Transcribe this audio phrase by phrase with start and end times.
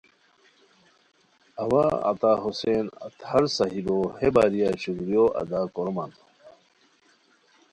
[1.63, 6.11] اوا عطاحسین اطہرصاحبو ہے باریہ شکریو ادا کورومان